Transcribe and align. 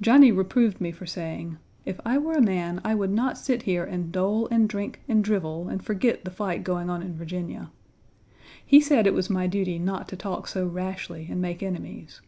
Johnny 0.00 0.32
reproved 0.32 0.80
me 0.80 0.90
for 0.90 1.06
saying, 1.06 1.56
"If 1.84 2.00
I 2.04 2.18
were 2.18 2.32
a 2.32 2.42
man, 2.42 2.80
I 2.82 2.96
would 2.96 3.12
not 3.12 3.38
sit 3.38 3.62
here 3.62 3.84
and 3.84 4.10
dole 4.10 4.48
and 4.48 4.68
drink 4.68 5.00
and 5.06 5.22
drivel 5.22 5.68
and 5.68 5.80
forget 5.80 6.24
the 6.24 6.32
fight 6.32 6.64
going 6.64 6.90
on 6.90 7.00
in 7.00 7.14
Virginia." 7.16 7.70
He 8.66 8.80
said 8.80 9.06
it 9.06 9.14
was 9.14 9.30
my 9.30 9.46
duty 9.46 9.78
not 9.78 10.08
to 10.08 10.16
talk 10.16 10.48
so 10.48 10.66
rashly 10.66 11.28
and 11.30 11.40
make 11.40 11.62
enemies. 11.62 12.20